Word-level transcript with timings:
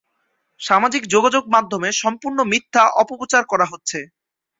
সামাজিক 0.59 1.03
যোগাযোগ 1.07 1.43
মাধ্যমে 1.55 1.89
সম্পূর্ণ 2.01 2.39
মিথ্যা 2.51 2.83
অপপ্রচার 3.01 3.43
করা 3.51 3.65
হচ্ছে। 3.71 3.99